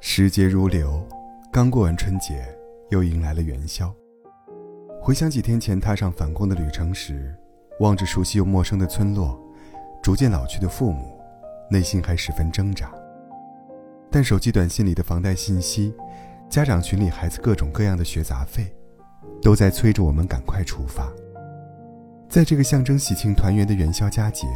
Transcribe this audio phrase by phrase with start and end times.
[0.00, 1.04] 时节如流，
[1.52, 2.46] 刚过完春节，
[2.90, 3.92] 又迎来了元宵。
[5.02, 7.34] 回想几天前踏上返工的旅程时，
[7.80, 9.36] 望着熟悉又陌生的村落，
[10.00, 11.18] 逐渐老去的父母，
[11.68, 12.92] 内心还十分挣扎。
[14.08, 15.92] 但手机短信里的房贷信息，
[16.48, 18.72] 家长群里孩子各种各样的学杂费，
[19.42, 21.12] 都在催着我们赶快出发。
[22.28, 24.46] 在这个象征喜庆团圆的元宵佳节，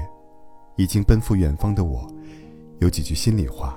[0.76, 2.08] 已经奔赴远方的我，
[2.78, 3.76] 有几句心里话。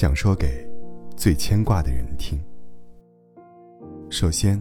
[0.00, 0.66] 想说给
[1.14, 2.40] 最牵挂的人听。
[4.08, 4.58] 首先，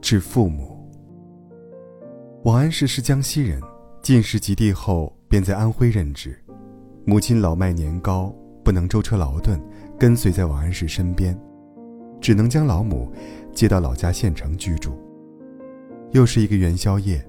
[0.00, 0.90] 致父母。
[2.44, 3.60] 王安石是江西人，
[4.00, 6.42] 进士及第后便在安徽任职。
[7.04, 9.60] 母亲老迈年高，不能舟车劳顿，
[9.98, 11.38] 跟随在王安石身边，
[12.18, 13.12] 只能将老母
[13.52, 14.98] 接到老家县城居住。
[16.12, 17.22] 又是一个元宵夜，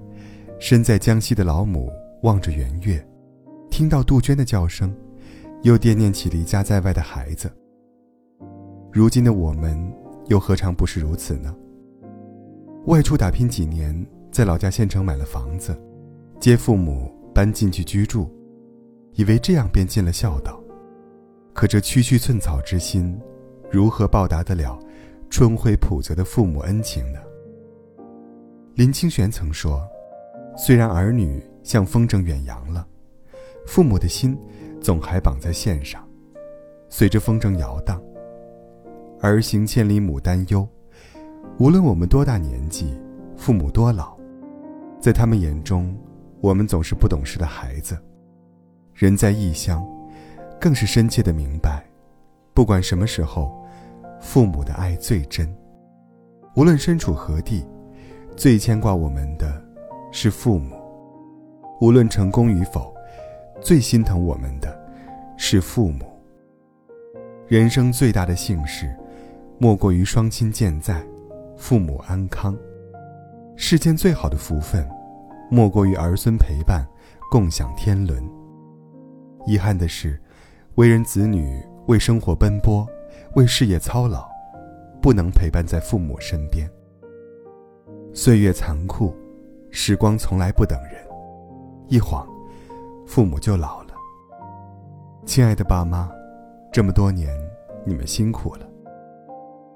[0.58, 3.06] 身在江西的老母望着圆月，
[3.70, 4.90] 听到杜鹃的叫声。
[5.64, 7.50] 又惦念起离家在外的孩子。
[8.92, 9.90] 如今的我们，
[10.26, 11.56] 又何尝不是如此呢？
[12.84, 15.74] 外出打拼几年，在老家县城买了房子，
[16.38, 18.30] 接父母搬进去居住，
[19.14, 20.62] 以为这样便尽了孝道。
[21.54, 23.18] 可这区区寸草之心，
[23.70, 24.78] 如何报答得了
[25.30, 27.18] 春晖普泽的父母恩情呢？
[28.74, 29.80] 林清玄曾说
[30.58, 32.86] ：“虽然儿女像风筝远扬了，
[33.66, 34.38] 父母的心。”
[34.84, 36.06] 总还绑在线上，
[36.90, 37.98] 随着风筝摇荡。
[39.22, 40.68] 儿行千里母担忧，
[41.58, 42.92] 无论我们多大年纪，
[43.34, 44.14] 父母多老，
[45.00, 45.96] 在他们眼中，
[46.42, 47.98] 我们总是不懂事的孩子。
[48.92, 49.82] 人在异乡，
[50.60, 51.82] 更是深切的明白，
[52.52, 53.56] 不管什么时候，
[54.20, 55.48] 父母的爱最真。
[56.56, 57.66] 无论身处何地，
[58.36, 59.64] 最牵挂我们的，
[60.12, 60.76] 是父母。
[61.80, 62.93] 无论成功与否。
[63.64, 64.78] 最心疼我们的，
[65.38, 66.04] 是父母。
[67.48, 68.94] 人生最大的幸事，
[69.58, 71.02] 莫过于双亲健在，
[71.56, 72.54] 父母安康。
[73.56, 74.86] 世间最好的福分，
[75.50, 76.86] 莫过于儿孙陪伴，
[77.30, 78.22] 共享天伦。
[79.46, 80.20] 遗憾的是，
[80.74, 82.86] 为人子女为生活奔波，
[83.34, 84.28] 为事业操劳，
[85.00, 86.68] 不能陪伴在父母身边。
[88.12, 89.16] 岁月残酷，
[89.70, 91.02] 时光从来不等人，
[91.88, 92.28] 一晃。
[93.06, 93.94] 父母就老了。
[95.26, 96.10] 亲爱的爸妈，
[96.72, 97.30] 这么多年，
[97.84, 98.66] 你们辛苦了。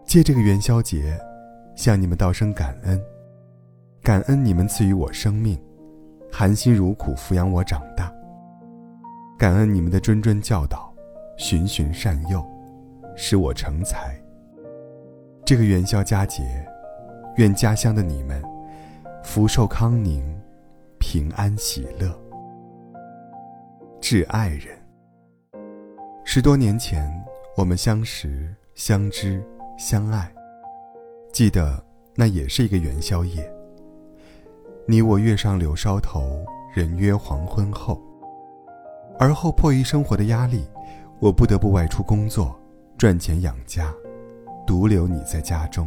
[0.04, 1.18] 借这个元宵节，
[1.74, 3.00] 向你们道声感恩，
[4.02, 5.58] 感恩你们赐予我生命，
[6.32, 8.12] 含辛茹苦抚养我长大。
[9.38, 10.92] 感恩你们的谆谆教导，
[11.36, 12.44] 循循善诱，
[13.14, 14.18] 使我成才。
[15.44, 16.42] 这个元宵佳节，
[17.36, 18.42] 愿家乡的你们
[19.22, 20.22] 福寿康宁，
[20.98, 22.27] 平安喜乐。
[24.10, 24.68] 致爱人。
[26.24, 27.06] 十多年前，
[27.58, 29.44] 我们相识、相知、
[29.76, 30.32] 相爱，
[31.30, 33.46] 记得那也是一个元宵夜。
[34.86, 36.42] 你我月上柳梢头，
[36.74, 38.02] 人约黄昏后。
[39.18, 40.66] 而后迫于生活的压力，
[41.20, 42.58] 我不得不外出工作，
[42.96, 43.92] 赚钱养家，
[44.66, 45.86] 独留你在家中。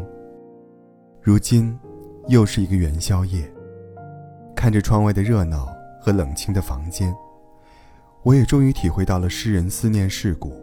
[1.24, 1.76] 如今，
[2.28, 3.52] 又是一个元宵夜，
[4.56, 5.68] 看着窗外的热闹
[6.00, 7.12] 和冷清的房间。
[8.24, 10.54] 我也终于体会到了诗人思念世故，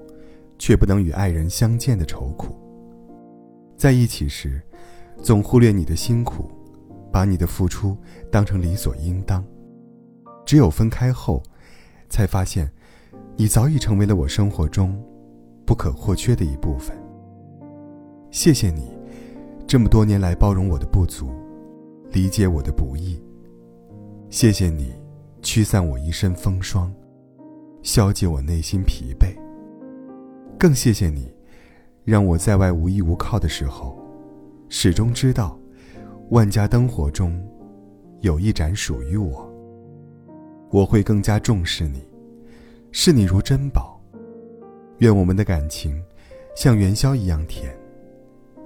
[0.59, 2.55] 却不能与爱人相见的愁苦。
[3.77, 4.63] 在一起时，
[5.23, 6.51] 总忽略你的辛苦，
[7.13, 7.97] 把你的付出
[8.31, 9.43] 当成理所应当；
[10.47, 11.43] 只有分开后，
[12.09, 12.71] 才发现，
[13.37, 14.97] 你早已成为了我生活中
[15.67, 16.97] 不可或缺的一部分。
[18.31, 18.97] 谢谢你，
[19.67, 21.29] 这么多年来包容我的不足，
[22.13, 23.21] 理解我的不易。
[24.31, 24.93] 谢谢你，
[25.43, 26.93] 驱散我一身风霜。
[27.83, 29.35] 消解我内心疲惫。
[30.59, 31.33] 更谢谢你，
[32.05, 33.99] 让我在外无依无靠的时候，
[34.69, 35.59] 始终知道，
[36.31, 37.41] 万家灯火中，
[38.21, 39.49] 有一盏属于我。
[40.71, 42.07] 我会更加重视你，
[42.93, 43.99] 视你如珍宝。
[44.99, 46.03] 愿我们的感情，
[46.57, 47.73] 像元宵一样甜，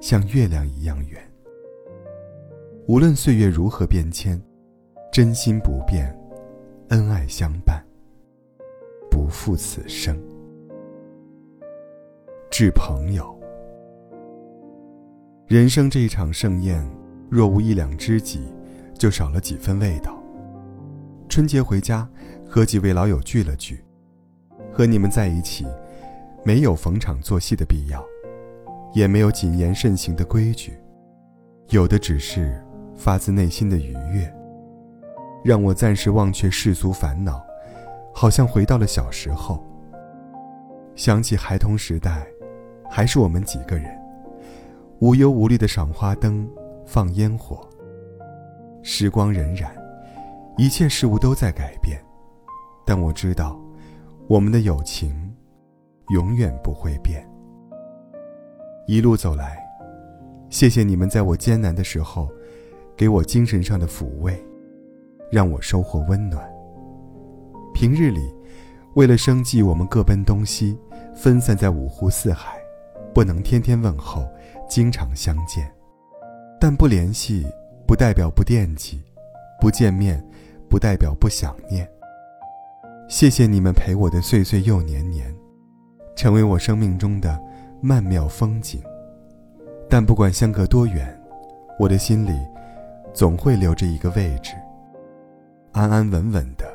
[0.00, 1.22] 像月亮一样圆。
[2.88, 4.40] 无论岁月如何变迁，
[5.12, 6.10] 真心不变，
[6.88, 7.84] 恩爱相伴。
[9.12, 10.18] 不负此生。
[12.50, 13.38] 致朋友，
[15.46, 16.82] 人生这一场盛宴，
[17.28, 18.40] 若无一两知己，
[18.94, 20.18] 就少了几分味道。
[21.28, 22.08] 春节回家，
[22.48, 23.84] 和几位老友聚了聚，
[24.72, 25.66] 和你们在一起，
[26.42, 28.02] 没有逢场作戏的必要，
[28.94, 30.72] 也没有谨言慎行的规矩，
[31.68, 32.58] 有的只是
[32.96, 34.34] 发自内心的愉悦，
[35.44, 37.44] 让我暂时忘却世俗烦恼。
[38.14, 39.64] 好像回到了小时候，
[40.94, 42.26] 想起孩童时代，
[42.90, 43.90] 还是我们几个人，
[45.00, 46.48] 无忧无虑的赏花灯、
[46.86, 47.66] 放烟火。
[48.82, 49.70] 时光荏苒，
[50.58, 51.98] 一切事物都在改变，
[52.84, 53.58] 但我知道，
[54.28, 55.34] 我们的友情
[56.08, 57.26] 永远不会变。
[58.86, 59.56] 一路走来，
[60.50, 62.28] 谢谢你们在我艰难的时候，
[62.96, 64.38] 给我精神上的抚慰，
[65.30, 66.51] 让我收获温暖。
[67.72, 68.32] 平日里，
[68.94, 70.78] 为了生计，我们各奔东西，
[71.14, 72.58] 分散在五湖四海，
[73.14, 74.28] 不能天天问候，
[74.68, 75.70] 经常相见。
[76.60, 77.46] 但不联系，
[77.86, 78.98] 不代表不惦记；
[79.60, 80.22] 不见面，
[80.68, 81.88] 不代表不想念。
[83.08, 85.34] 谢谢你们陪我的岁岁又年年，
[86.14, 87.38] 成为我生命中的
[87.80, 88.80] 曼妙风景。
[89.88, 91.20] 但不管相隔多远，
[91.78, 92.32] 我的心里
[93.12, 94.52] 总会留着一个位置，
[95.72, 96.71] 安安稳稳的。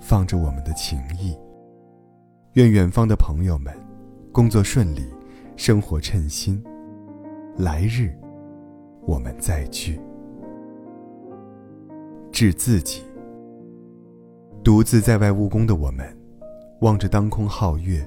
[0.00, 1.36] 放着我们的情谊。
[2.54, 3.72] 愿远方的朋友们，
[4.32, 5.04] 工作顺利，
[5.56, 6.62] 生活称心。
[7.56, 8.12] 来日，
[9.02, 10.00] 我们再聚。
[12.32, 13.02] 致自己。
[14.62, 16.06] 独自在外务工的我们，
[16.80, 18.06] 望着当空皓月，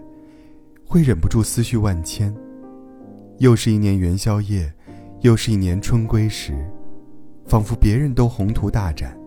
[0.86, 2.36] 会忍不住思绪万千。
[3.38, 4.72] 又是一年元宵夜，
[5.22, 6.54] 又是一年春归时，
[7.46, 9.18] 仿佛别人都宏图大展，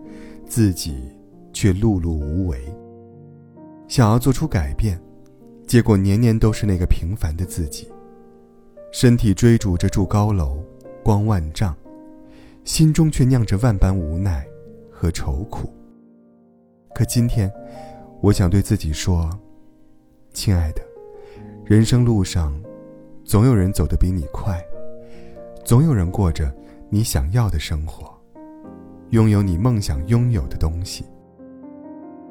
[0.45, 1.14] 自己。
[1.55, 2.59] 却碌碌无为。
[3.87, 5.01] 想要做出改变，
[5.65, 7.87] 结果年年都是那个平凡的自己。
[8.91, 10.57] 身体追逐着住高楼，
[11.01, 11.73] 光万丈，
[12.65, 14.45] 心中却酿着万般无奈
[14.91, 15.69] 和愁苦。
[16.93, 17.49] 可今天，
[18.19, 19.29] 我想对自己说
[20.33, 20.81] ：“亲爱的，
[21.63, 22.53] 人生路上，
[23.23, 24.61] 总有人走得比你快，
[25.63, 26.53] 总有人过着
[26.89, 28.13] 你想要的生活，
[29.11, 31.05] 拥有你梦想拥有的东西。”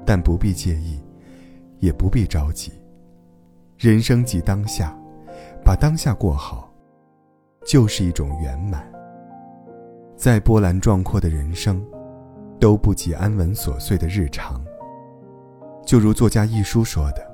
[0.06, 1.00] 但不必介意，
[1.80, 2.72] 也不必着急。
[3.78, 4.96] 人生即当下，
[5.64, 6.72] 把当下过好，
[7.66, 8.90] 就是一种圆满。
[10.16, 11.84] 再波澜壮阔的人生，
[12.60, 14.62] 都不及安稳琐碎的日常。
[15.84, 17.26] 就如作家一书说的：“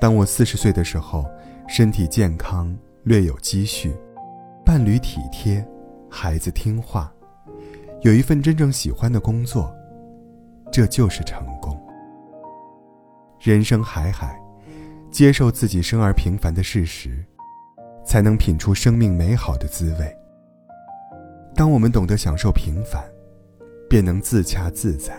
[0.00, 1.26] 当我四十岁的时候，
[1.68, 3.94] 身体健康，略有积蓄，
[4.64, 5.62] 伴侣体贴，
[6.08, 7.12] 孩子听话，
[8.00, 9.74] 有一份真正喜欢的工作。”
[10.72, 11.61] 这就是成功。
[13.42, 14.40] 人生海海，
[15.10, 17.26] 接受自己生而平凡的事实，
[18.06, 20.16] 才能品出生命美好的滋味。
[21.52, 23.02] 当我们懂得享受平凡，
[23.90, 25.12] 便能自洽自在，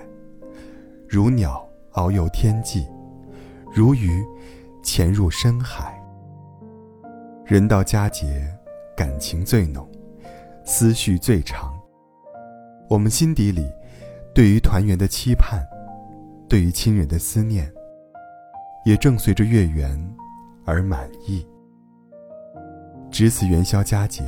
[1.05, 2.87] 如鸟遨游天际，
[3.73, 4.23] 如鱼
[4.81, 6.01] 潜入深海。
[7.45, 8.47] 人到佳节，
[8.95, 9.85] 感情最浓，
[10.63, 11.77] 思绪最长。
[12.87, 13.69] 我们心底里。
[14.33, 15.61] 对于团圆的期盼，
[16.47, 17.71] 对于亲人的思念，
[18.85, 19.97] 也正随着月圆
[20.65, 21.45] 而满意。
[23.09, 24.24] 值此元宵佳节，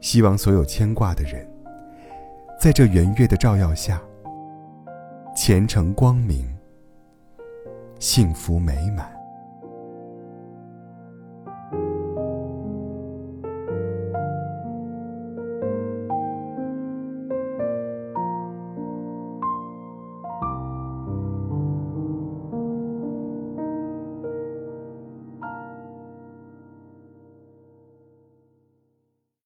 [0.00, 1.46] 希望所有牵挂的人，
[2.58, 4.00] 在这圆月的照耀下，
[5.34, 6.46] 前程光明，
[7.98, 9.19] 幸福美满。